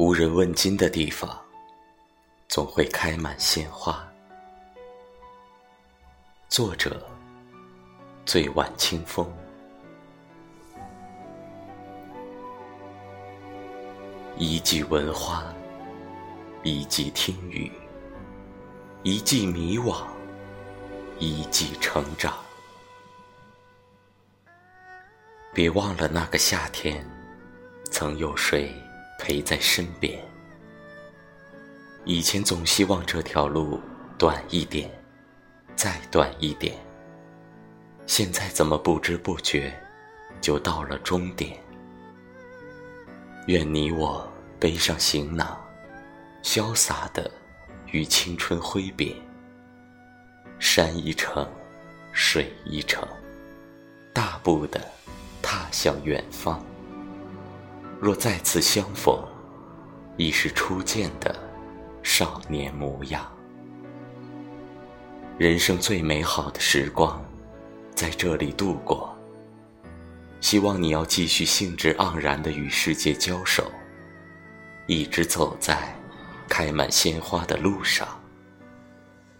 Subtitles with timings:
[0.00, 1.38] 无人问津的地方，
[2.48, 4.02] 总会开满鲜花。
[6.48, 7.06] 作者：
[8.24, 9.30] 醉晚清风。
[14.38, 15.44] 一季闻花，
[16.62, 17.70] 一季听雨，
[19.02, 20.06] 一季迷惘，
[21.18, 22.38] 一季成长。
[25.52, 27.06] 别忘了那个夏天，
[27.90, 28.74] 曾有谁？
[29.30, 30.20] 陪在身边。
[32.04, 33.80] 以前总希望这条路
[34.18, 34.90] 短一点，
[35.76, 36.74] 再短一点。
[38.08, 39.72] 现在怎么不知不觉
[40.40, 41.56] 就到了终点？
[43.46, 45.56] 愿你我背上行囊，
[46.42, 47.30] 潇洒的
[47.92, 49.14] 与青春挥别。
[50.58, 51.48] 山一程，
[52.10, 53.06] 水一程，
[54.12, 54.84] 大步的
[55.40, 56.60] 踏向远方。
[58.00, 59.22] 若再次相逢，
[60.16, 61.38] 已是初见的
[62.02, 63.30] 少年模样。
[65.36, 67.22] 人生最美好的时光，
[67.94, 69.14] 在这里度过。
[70.40, 73.70] 希望你要继续兴致盎然的与世界交手，
[74.86, 75.94] 一直走在
[76.48, 78.08] 开满鲜花的路上。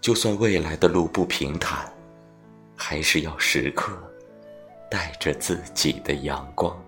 [0.03, 1.91] 就算未来的路不平坦，
[2.77, 3.91] 还是要时刻
[4.91, 6.78] 带着自己的阳光。